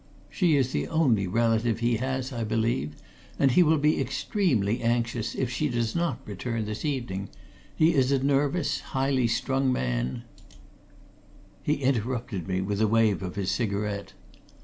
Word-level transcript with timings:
She 0.31 0.55
is 0.57 0.71
the 0.71 0.87
only 0.87 1.27
relative 1.27 1.77
he 1.79 1.97
has, 1.97 2.33
I 2.33 2.43
believe, 2.43 2.95
and 3.37 3.51
he 3.51 3.61
will 3.61 3.77
be 3.77 4.01
extremely 4.01 4.81
anxious 4.81 5.35
if 5.35 5.51
she 5.51 5.69
does 5.69 5.95
not 5.95 6.21
return 6.25 6.65
this 6.65 6.83
evening. 6.83 7.29
He 7.75 7.93
is 7.93 8.11
a 8.11 8.17
nervous, 8.23 8.79
highly 8.97 9.27
strung 9.27 9.71
man" 9.71 10.23
He 11.61 11.75
interrupted 11.83 12.47
me 12.47 12.61
with 12.61 12.81
a 12.81 12.87
wave 12.87 13.21
of 13.21 13.35
his 13.35 13.51
cigarette. 13.51 14.13